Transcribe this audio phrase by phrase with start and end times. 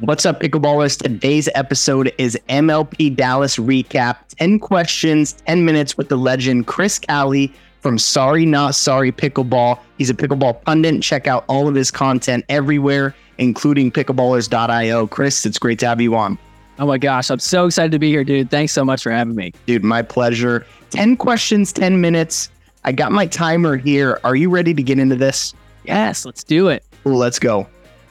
[0.00, 0.96] What's up, pickleballers?
[0.96, 7.52] Today's episode is MLP Dallas recap 10 questions, 10 minutes with the legend Chris Cali
[7.80, 9.78] from Sorry Not Sorry Pickleball.
[9.98, 11.02] He's a pickleball pundit.
[11.02, 15.06] Check out all of his content everywhere, including pickleballers.io.
[15.08, 16.38] Chris, it's great to have you on.
[16.78, 18.50] Oh my gosh, I'm so excited to be here, dude.
[18.50, 19.52] Thanks so much for having me.
[19.66, 20.64] Dude, my pleasure.
[20.92, 22.48] 10 questions, 10 minutes.
[22.84, 24.18] I got my timer here.
[24.24, 25.52] Are you ready to get into this?
[25.84, 26.86] Yes, let's do it.
[27.04, 27.68] Let's go.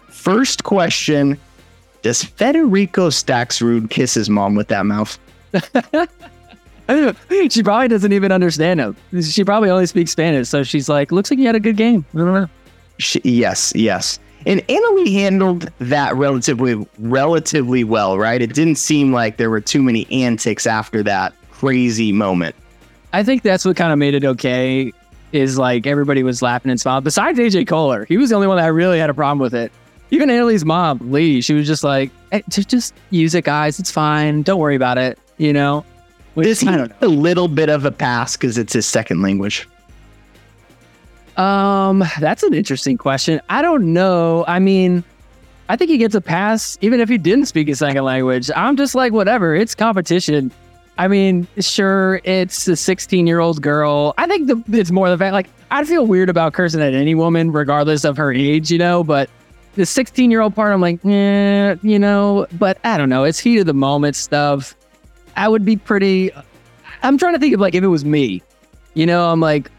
[0.08, 1.40] First question
[2.02, 5.18] does Federico Staksrud kiss his mom with that mouth?
[7.50, 8.96] she probably doesn't even understand him.
[9.22, 10.48] She probably only speaks Spanish.
[10.48, 12.06] So she's like, looks like you had a good game.
[12.14, 12.50] I don't know.
[12.98, 14.20] She, yes, yes.
[14.46, 18.42] And Anna Leigh handled that relatively relatively well, right?
[18.42, 22.56] It didn't seem like there were too many antics after that crazy moment.
[23.12, 24.94] I think that's what kind of made it okay.
[25.32, 27.04] Is like everybody was laughing and smiling.
[27.04, 29.72] Besides AJ Koller, he was the only one that really had a problem with it
[30.12, 33.80] even Anna Leigh's mom, Leigh, she was just like, hey, just, just use it, guys.
[33.80, 34.42] It's fine.
[34.42, 35.20] Don't worry about it.
[35.38, 35.86] You know?
[36.34, 39.68] Which, Does he I a little bit of a pass because it's his second language?
[41.38, 43.40] Um, that's an interesting question.
[43.50, 44.44] I don't know.
[44.48, 45.04] I mean,
[45.70, 48.50] I think he gets a pass even if he didn't speak his second language.
[48.56, 49.56] I'm just like, whatever.
[49.56, 50.52] It's competition.
[50.98, 54.14] I mean, sure, it's a 16 year old girl.
[54.18, 57.16] I think the, it's more the fact, like, I'd feel weird about cursing at any
[57.16, 59.30] woman, regardless of her age, you know, but
[59.80, 63.24] the 16 year old part, I'm like, yeah, you know, but I don't know.
[63.24, 64.76] It's heat of the moment stuff.
[65.38, 66.32] I would be pretty.
[67.02, 68.44] I'm trying to think of like if it was me,
[68.94, 69.72] you know, I'm like,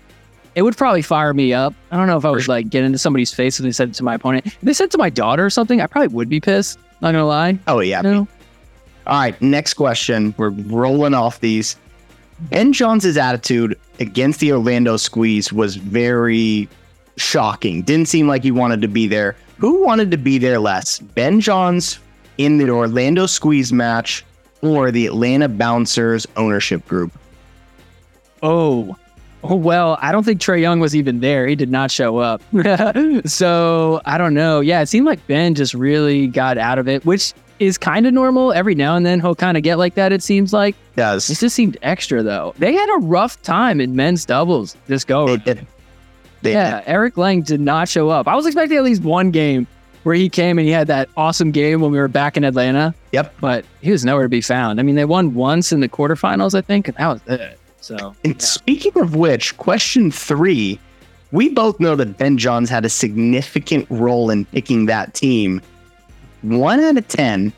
[0.55, 1.75] it would probably fire me up.
[1.91, 3.95] I don't know if I would like get into somebody's face if they said it
[3.97, 4.47] to my opponent.
[4.47, 6.79] If they said it to my daughter or something, I probably would be pissed.
[7.03, 7.59] Not gonna lie.
[7.67, 7.99] Oh yeah.
[8.03, 8.29] You know?
[9.07, 10.35] All right, next question.
[10.39, 11.77] We're rolling off these.
[12.41, 16.71] Ben Johns' attitude against the Orlando squeeze was very
[17.21, 17.83] shocking.
[17.83, 19.37] Didn't seem like he wanted to be there.
[19.59, 20.99] Who wanted to be there less?
[20.99, 21.99] Ben Johns
[22.39, 24.25] in the Orlando Squeeze match
[24.63, 27.13] or the Atlanta Bouncers ownership group?
[28.43, 28.97] Oh,
[29.43, 31.47] Oh, well, I don't think Trae Young was even there.
[31.47, 32.43] He did not show up.
[33.27, 34.61] so I don't know.
[34.61, 38.13] Yeah, it seemed like Ben just really got out of it, which is kind of
[38.13, 38.53] normal.
[38.53, 40.77] Every now and then he'll kind of get like that, it seems like.
[40.95, 41.31] Does.
[41.31, 42.55] It just seemed extra, though.
[42.59, 45.27] They had a rough time in men's doubles this go.
[45.27, 45.67] They did.
[46.43, 48.27] They yeah, Eric Lang did not show up.
[48.27, 49.67] I was expecting at least one game
[50.03, 52.95] where he came and he had that awesome game when we were back in Atlanta.
[53.13, 53.35] Yep.
[53.41, 54.81] But he was nowhere to be found.
[54.81, 57.59] I mean, they won once in the quarterfinals, I think, and that was it.
[57.81, 58.39] So, and yeah.
[58.39, 60.79] speaking of which, question three,
[61.33, 65.63] we both know that Ben Johns had a significant role in picking that team.
[66.43, 67.53] One out of 10,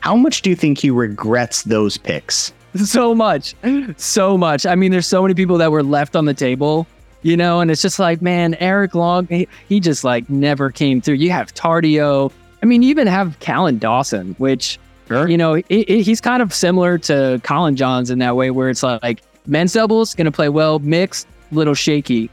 [0.00, 2.52] how much do you think he regrets those picks?
[2.76, 3.56] So much.
[3.96, 4.64] So much.
[4.64, 6.86] I mean, there's so many people that were left on the table
[7.22, 11.00] you know, and it's just like, man, Eric Long, he, he just like never came
[11.00, 11.14] through.
[11.14, 12.32] You have Tardio.
[12.62, 15.28] I mean, you even have Callan Dawson, which, sure.
[15.28, 19.22] you know, he's kind of similar to Collin Johns in that way, where it's like
[19.46, 22.30] men's doubles going to play well, mixed, little shaky.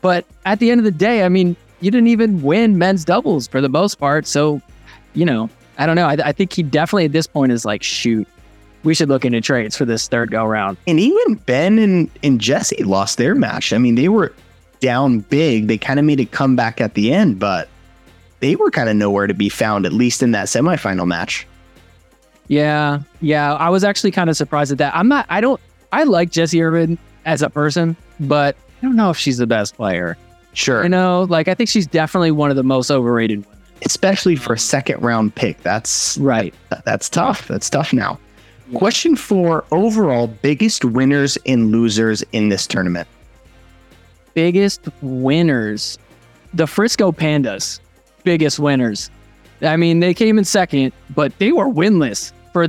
[0.00, 3.48] But at the end of the day, I mean, you didn't even win men's doubles
[3.48, 4.26] for the most part.
[4.26, 4.60] So,
[5.14, 6.06] you know, I don't know.
[6.06, 8.26] I, I think he definitely at this point is like, shoot,
[8.86, 10.78] we should look into trades for this third go round.
[10.86, 13.72] And even Ben and, and Jessie lost their match.
[13.72, 14.32] I mean, they were
[14.80, 15.66] down big.
[15.66, 17.68] They kind of made a comeback at the end, but
[18.38, 21.46] they were kind of nowhere to be found, at least in that semifinal match.
[22.46, 23.00] Yeah.
[23.20, 23.54] Yeah.
[23.54, 24.94] I was actually kind of surprised at that.
[24.94, 25.60] I'm not, I don't,
[25.92, 29.74] I like Jessie Irvine as a person, but I don't know if she's the best
[29.74, 30.16] player.
[30.52, 30.84] Sure.
[30.84, 33.58] You know, like I think she's definitely one of the most overrated women.
[33.84, 35.60] Especially for a second round pick.
[35.62, 36.54] That's right.
[36.70, 37.48] That, that's tough.
[37.48, 38.20] That's tough now.
[38.74, 43.06] Question four overall biggest winners and losers in this tournament.
[44.34, 45.98] Biggest winners.
[46.52, 47.80] The Frisco Pandas,
[48.24, 49.10] biggest winners.
[49.62, 52.68] I mean, they came in second, but they were winless for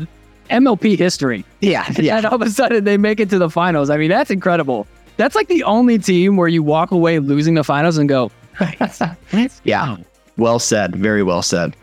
[0.49, 1.43] MLP history.
[1.61, 1.91] Yeah.
[1.99, 2.17] yeah.
[2.17, 3.89] And all of a sudden they make it to the finals.
[3.89, 4.87] I mean, that's incredible.
[5.17, 8.31] That's like the only team where you walk away losing the finals and go,
[9.63, 9.97] yeah.
[10.37, 10.95] Well said.
[10.95, 11.75] Very well said.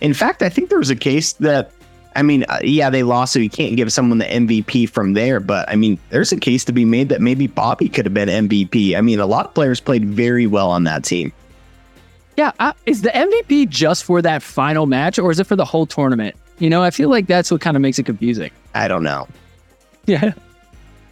[0.00, 1.72] In fact, I think there was a case that
[2.18, 5.38] I mean, uh, yeah, they lost, so you can't give someone the MVP from there.
[5.38, 8.28] But I mean, there's a case to be made that maybe Bobby could have been
[8.28, 8.96] MVP.
[8.96, 11.32] I mean, a lot of players played very well on that team.
[12.36, 15.64] Yeah, uh, is the MVP just for that final match, or is it for the
[15.64, 16.34] whole tournament?
[16.58, 18.50] You know, I feel like that's what kind of makes it confusing.
[18.74, 19.28] I don't know.
[20.06, 20.32] Yeah.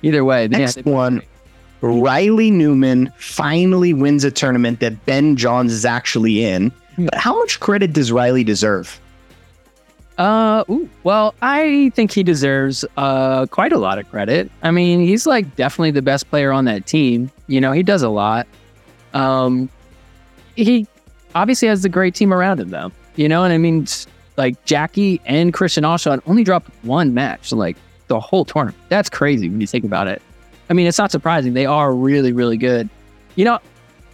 [0.02, 1.22] Either way, next yeah, one.
[1.82, 6.70] Riley Newman finally wins a tournament that Ben Johns is actually in.
[6.96, 7.04] Hmm.
[7.06, 9.00] But how much credit does Riley deserve?
[10.18, 14.50] Uh, ooh, well, I think he deserves uh quite a lot of credit.
[14.62, 17.30] I mean, he's like definitely the best player on that team.
[17.48, 18.46] You know, he does a lot.
[19.12, 19.68] Um,
[20.54, 20.86] he
[21.34, 22.92] obviously has a great team around him, though.
[23.16, 23.86] You know, and I mean,
[24.36, 27.76] like Jackie and Christian Alshon only dropped one match, like
[28.08, 28.78] the whole tournament.
[28.88, 30.22] That's crazy when you think about it.
[30.68, 31.54] I mean, it's not surprising.
[31.54, 32.88] They are really, really good.
[33.36, 33.58] You know,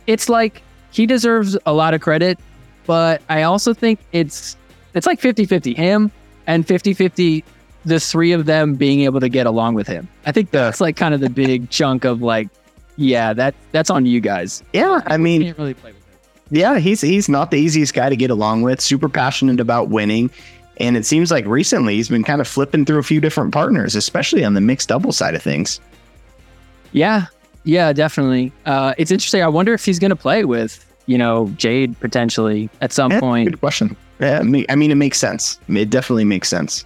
[0.06, 2.38] it's like he deserves a lot of credit,
[2.86, 4.56] but I also think it's
[4.94, 6.10] it's like 50-50 him
[6.46, 7.44] and 50-50
[7.84, 10.08] the three of them being able to get along with him.
[10.24, 12.48] I think that's like kind of the big chunk of like,
[12.96, 14.62] yeah, that that's on you guys.
[14.72, 16.18] Yeah, I mean, can't really play with him.
[16.50, 18.80] yeah, he's he's not the easiest guy to get along with.
[18.80, 20.30] Super passionate about winning,
[20.76, 23.96] and it seems like recently he's been kind of flipping through a few different partners,
[23.96, 25.80] especially on the mixed double side of things.
[26.92, 27.26] Yeah,
[27.64, 28.52] yeah, definitely.
[28.66, 29.42] Uh, it's interesting.
[29.42, 33.20] I wonder if he's going to play with you know Jade potentially at some Yeah,
[33.20, 33.50] point.
[33.50, 33.96] Good question.
[34.20, 35.58] Yeah, I mean, I mean, it makes sense.
[35.68, 36.84] It definitely makes sense.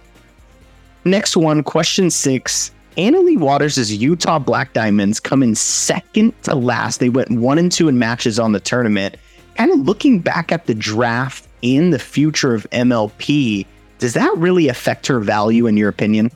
[1.05, 2.71] Next one, question six.
[2.97, 6.99] Anna Leigh Waters' Utah Black Diamonds come in second to last.
[6.99, 9.17] They went one and two in matches on the tournament.
[9.55, 13.65] Kind of looking back at the draft in the future of MLP,
[13.99, 16.31] does that really affect her value in your opinion?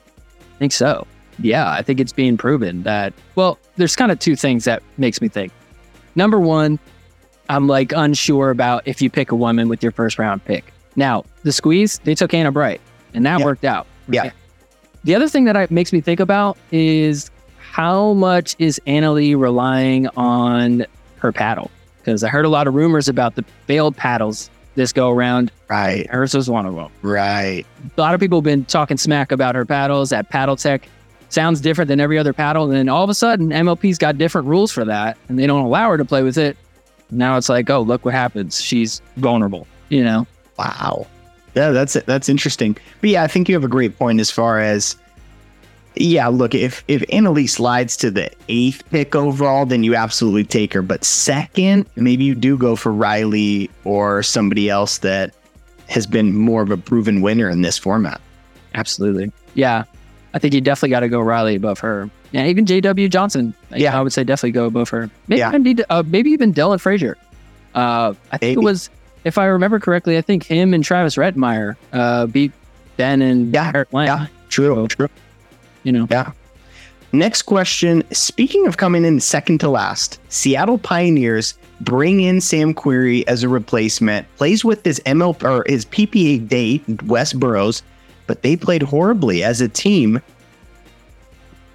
[0.56, 1.07] I think so.
[1.39, 3.13] Yeah, I think it's being proven that.
[3.36, 5.51] Well, there's kind of two things that makes me think.
[6.16, 6.77] Number one,
[7.51, 10.71] I'm like unsure about if you pick a woman with your first round pick.
[10.95, 12.80] Now, the squeeze, they took Anna Bright,
[13.13, 13.45] and that Yeah.
[13.45, 13.88] worked out.
[14.07, 14.31] Yeah.
[15.03, 19.36] The other thing that I, makes me think about is how much is Anna Leigh
[19.36, 20.86] relying on
[21.18, 21.69] her paddle?
[21.98, 25.51] Because I heard a lot of rumors about the failed paddles this go around.
[25.69, 27.65] Right, Hers was one of them right.
[27.98, 30.88] a lot of people have been talking smack about her paddles at paddle tech
[31.27, 34.48] sounds different than every other paddle and then all of a sudden mlp's got different
[34.48, 36.57] rules for that and they don't allow her to play with it
[37.12, 40.25] now it's like oh look what happens she's vulnerable you know
[40.62, 41.08] Wow.
[41.56, 42.78] Yeah, that's that's interesting.
[43.02, 44.96] But yeah, I think you have a great point as far as
[45.96, 50.46] yeah, look, if if Anna Leigh slides to the eighth pick overall, then you absolutely
[50.46, 50.81] take her.
[50.81, 55.34] But second, maybe you do go for Riley or somebody else that
[55.90, 58.22] has been more of a proven winner in this format.
[58.75, 59.84] absolutely yeah
[60.34, 63.98] i think you definitely got to go riley above her yeah even jw johnson Yeah.
[63.98, 65.56] i would say definitely go above her maybe Yeah.
[65.56, 67.18] even, uh, maybe even dylan frazier
[67.75, 68.62] uh, i think Maybe.
[68.62, 68.89] it was
[69.24, 72.51] if i remember correctly i think him and travis Rettenmaier uh, beat
[72.98, 74.28] ben and Yeah, Eric Lang, yeah.
[74.50, 75.07] True, true.
[75.83, 76.31] you know Yeah.
[77.13, 78.04] Next question.
[78.13, 83.50] Speaking of coming in second to last, Seattle Pioneers bring in Sam Querrey as a
[83.50, 87.84] replacement, plays with his ML or his PPA date, Wes Burrows,
[88.27, 90.22] but they played horribly as a team.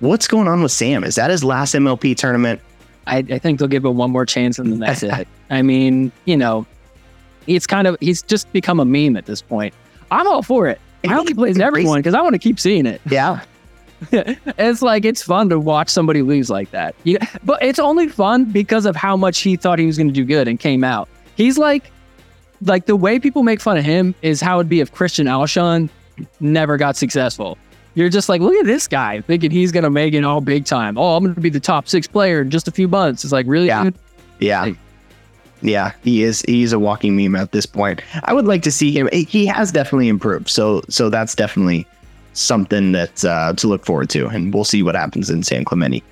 [0.00, 1.04] What's going on with Sam?
[1.04, 2.60] Is that his last MLP tournament?
[3.06, 5.28] I, I think they'll give him one more chance and then that's it.
[5.50, 6.66] I mean, you know,
[7.46, 9.74] it's kind of he's just become a meme at this point.
[10.10, 10.80] I'm all for it.
[11.04, 13.00] I hope he plays everyone because I want to keep seeing it.
[13.08, 13.42] Yeah.
[14.12, 16.94] it's like it's fun to watch somebody lose like that.
[17.04, 20.14] You but it's only fun because of how much he thought he was going to
[20.14, 21.08] do good and came out.
[21.36, 21.90] He's like,
[22.60, 25.88] like the way people make fun of him is how it'd be if Christian Alshon
[26.40, 27.56] never got successful.
[27.96, 30.64] You're just like, look at this guy thinking he's going to make it all big
[30.66, 30.96] time.
[30.96, 33.24] Oh, I'm going to be the top six player in just a few months.
[33.24, 33.66] It's like, really?
[33.66, 33.84] Yeah.
[33.84, 33.94] dude?
[34.38, 34.60] Yeah.
[34.62, 34.76] Like-
[35.62, 38.02] Yeah, he is he's a walking meme at this point.
[38.24, 40.50] I would like to see him he has definitely improved.
[40.50, 41.86] So so that's definitely
[42.34, 46.02] something that uh, to look forward to and we'll see what happens in San Clemente.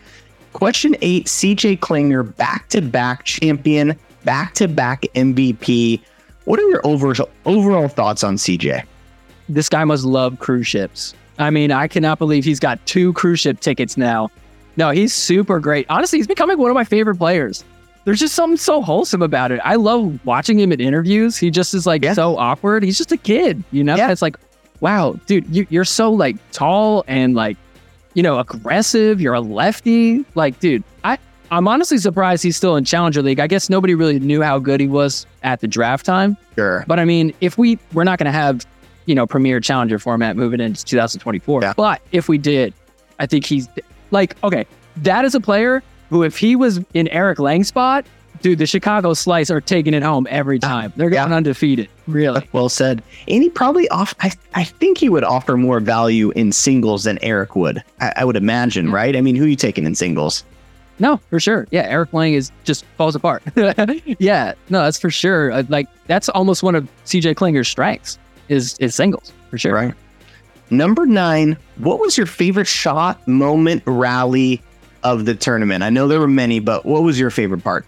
[0.55, 3.95] Question 8, CJ Klinger back-to-back champion,
[4.25, 6.01] back-to-back MVP.
[6.47, 8.83] What are your overall overall thoughts on CJ?
[9.51, 11.13] This guy must love cruise ships.
[11.39, 14.31] I mean, I cannot believe he's got two cruise ship tickets now.
[14.77, 15.87] No, he's super great.
[15.89, 17.65] Honestly, he's becoming one of my favorite players.
[18.05, 19.61] There's just something so wholesome about it.
[19.65, 21.37] I love watching him in interviews.
[21.37, 22.13] He just is like Yeah.
[22.13, 22.83] so awkward.
[22.83, 23.97] He's just a kid, you know?
[23.97, 24.11] Yeah.
[24.11, 24.37] It's like,
[24.81, 27.57] wow, dude, you, you're so like tall and like,
[28.13, 29.21] you know, aggressive.
[29.21, 30.25] You're a lefty.
[30.35, 31.19] Like, dude, I,
[31.51, 33.41] I'm honestly surprised he's still in Challenger League.
[33.41, 36.37] I guess nobody really knew how good he was at the draft time.
[36.57, 36.85] Sure.
[36.87, 38.67] But I mean, if we we're not going to have,
[39.07, 41.63] you know, premier challenger format moving into 2024.
[41.63, 41.73] Yeah.
[41.77, 42.73] But if we did,
[43.19, 43.69] I think he's
[44.11, 44.67] like okay.
[44.99, 48.07] That is a player who, if he was in Eric Lang's spot,
[48.43, 50.93] dude, the Chicago Slice are taking it home every time.
[50.97, 51.37] They're going Yeah.
[51.37, 51.89] undefeated.
[52.07, 52.49] Really.
[52.53, 53.03] Well said.
[53.27, 54.15] And he probably off.
[54.21, 57.83] I, I think he would offer more value in singles than Eric would.
[58.01, 59.17] I, I would imagine, right?
[59.17, 60.45] I mean, who are you taking in singles?
[61.01, 61.67] No, for sure.
[61.73, 63.43] Yeah, Eric Lang is just falls apart.
[64.21, 65.51] yeah, no, that's for sure.
[65.51, 68.17] Uh, Like that's almost one of CJ Klinger's strengths
[68.49, 69.75] is is singles for sure.
[69.75, 69.95] Right.
[70.71, 74.63] Number nine, what was your favorite shot, moment, rally
[75.03, 75.83] of the tournament?
[75.83, 77.85] I know there were many, but what was your favorite part?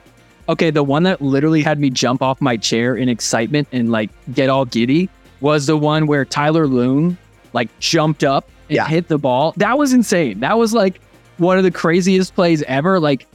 [0.48, 4.10] Okay, the one that literally had me jump off my chair in excitement and like
[4.34, 5.08] get all giddy
[5.40, 7.16] was the one where Tyler Loong
[7.52, 8.86] like jumped up and Yeah.
[8.86, 9.54] hit the ball.
[9.56, 10.40] That was insane.
[10.40, 11.00] That was like
[11.38, 13.00] one of the craziest plays ever.
[13.00, 13.26] Like,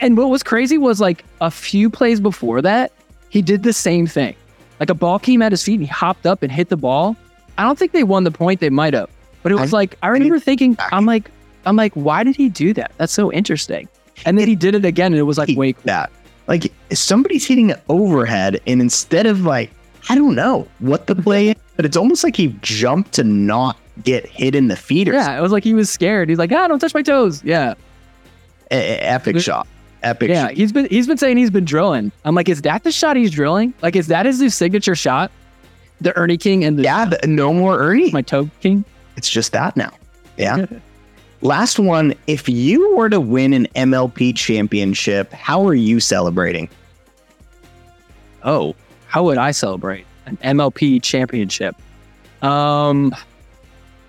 [0.00, 2.92] and what was crazy was like a few plays before that,
[3.30, 4.36] he did the same thing.
[4.84, 7.16] Like a ball came at his feet and he hopped up and hit the ball.
[7.56, 8.60] I don't think they won the point.
[8.60, 9.08] They might have,
[9.42, 10.76] but it was I- like I remember thinking.
[10.92, 11.30] I'm like,
[11.66, 12.92] I'm like, why did he do that?
[12.98, 13.88] That's so interesting.
[14.26, 16.10] And then he did it again, and it was like, wait, that.
[16.46, 19.70] Like somebody's hitting an overhead, and instead of like,
[20.10, 23.78] I don't know what the play is, but it's almost like he jumped to not
[24.02, 26.28] get hit in the feet or yeah, it was like he was scared.
[26.28, 27.42] He's like, ah, don't touch my toes.
[27.44, 27.74] Yeah,
[28.70, 29.66] e- epic shot.
[30.04, 30.28] Epic.
[30.30, 30.48] yeah.
[30.48, 30.52] shot.
[30.54, 32.12] He's been he's been saying he's been drilling.
[32.24, 33.74] I'm like, is that the shot he's drilling?
[33.82, 35.30] Like, is that his new signature shot?
[36.00, 37.04] The Ernie King and the Yeah.
[37.06, 38.10] the- no more Ernie.
[38.12, 38.84] my toe King.
[39.16, 39.92] It's just that now.
[40.36, 40.66] Yeah.
[41.40, 42.14] Last one.
[42.26, 46.68] If you were to win an MLP championship, how are you celebrating?
[48.42, 48.74] Oh,
[49.06, 51.76] how would I celebrate an MLP championship?
[52.42, 53.14] Um,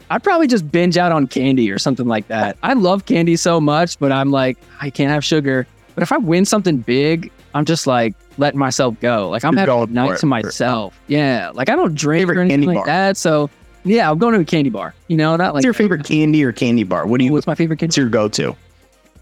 [0.09, 2.57] I'd probably just binge out on candy or something like that.
[2.63, 5.67] I love candy so much, but I'm like, I can't have sugar.
[5.95, 9.29] But if I win something big, I'm just like letting myself go.
[9.29, 10.99] Like I'm You're having going a night to myself.
[11.07, 12.85] Yeah, like I don't drink Favorite or anything like bar?
[12.85, 13.17] that.
[13.17, 13.49] So
[13.85, 14.93] yeah, I'm going to a candy bar.
[15.07, 17.07] You know, not like What's your favorite candy or candy bar?
[17.07, 17.31] What do you?
[17.31, 17.91] What's my favorite candy?
[17.91, 18.55] What's your go-to?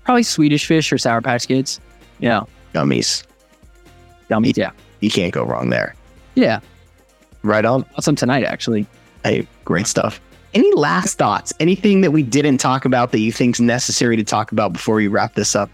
[0.04, 1.80] Probably Swedish Fish or Sour Patch Kids.
[2.20, 3.24] Yeah, Gummies.
[4.30, 4.58] gummies.
[4.58, 5.96] Yeah, You can't go wrong there.
[6.36, 6.60] yeah.
[7.44, 7.82] Right on.
[7.82, 8.88] Got some tonight actually.
[9.24, 10.22] Hey, great stuff.
[10.54, 11.52] Any last thoughts?
[11.60, 15.08] Anything that we didn't talk about that you think's necessary to talk about before we
[15.08, 15.70] wrap this up?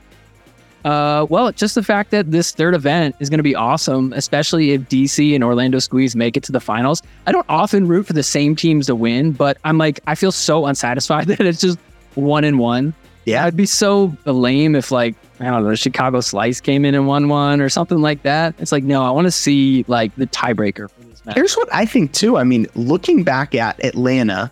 [0.85, 4.71] Uh, well, just the fact that this third event is going to be awesome, especially
[4.71, 7.03] if DC and Orlando Squeeze make it to the finals.
[7.27, 10.31] I don't often root for the same teams to win, but I'm like, I feel
[10.31, 11.79] so unsatisfied that it's just
[12.15, 12.93] one and one.
[13.25, 13.45] Yeah.
[13.45, 17.29] I'd be so lame if like I don't know, Chicago Slice came in and won
[17.29, 18.55] one or something like that.
[18.59, 21.35] It's like, no, I want to see like the tiebreaker for this match.
[21.35, 22.37] Here's what I think too.
[22.37, 24.51] I mean, looking back at Atlanta,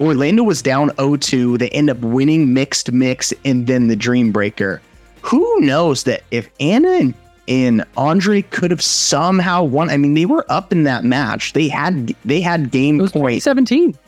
[0.00, 1.58] Orlando was down 0-2.
[1.58, 4.80] They end up winning mixed mix and then the Dream Breaker.
[5.28, 7.14] Who knows that if Anna and,
[7.48, 9.90] and Andre could have somehow won?
[9.90, 11.52] I mean, they were up in that match.
[11.52, 13.44] They had they had It game was points.
[13.44, 13.98] 2017.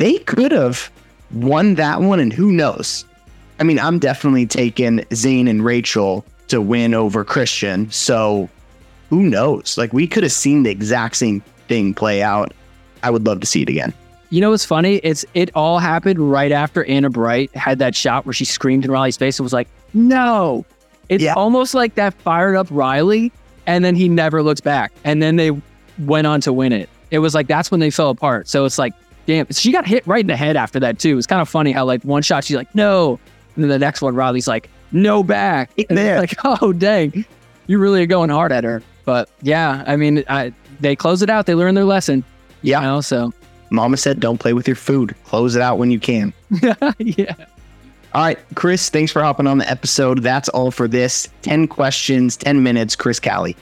[0.00, 0.90] They could have
[1.30, 3.04] won that one, and who knows?
[3.58, 7.90] I mean, I'm definitely taking Zane and Rachel to win over Christian.
[7.90, 8.48] So
[9.10, 9.76] who knows?
[9.76, 12.54] Like we could have seen the exact same thing play out.
[13.02, 13.92] I would love to see it again.
[14.30, 14.96] You know what's funny?
[14.96, 18.90] It's it all happened right after Anna Bright had that shot where she screamed in
[18.90, 20.64] Riley's face and was like, "No!"
[21.08, 21.34] It's Yeah.
[21.34, 23.32] almost like that fired up Riley,
[23.66, 24.92] and then he never looks back.
[25.04, 25.50] And then they
[25.98, 26.88] went on to win it.
[27.10, 28.48] It was like that's when they fell apart.
[28.48, 28.92] So it's like,
[29.26, 31.18] damn, she got hit right in the head after that too.
[31.18, 33.18] It's kind of funny how like one shot she's like, "No,"
[33.56, 36.20] and then the next one Riley's like, "No back." And Yeah.
[36.22, 37.24] it's like, oh dang,
[37.66, 38.82] you really are going hard at her.
[39.04, 41.46] But yeah, I mean, I, they close it out.
[41.46, 42.22] They learn their lesson.
[42.62, 42.80] Yeah.
[42.80, 43.32] You know, so
[43.70, 45.14] Mama said, don't play with your food.
[45.24, 46.32] Close it out when you can.
[46.98, 47.34] yeah.
[48.12, 50.22] All right, Chris, thanks for hopping on the episode.
[50.22, 51.28] That's all for this.
[51.42, 52.96] 10 questions, 10 minutes.
[52.96, 53.56] Chris Cali.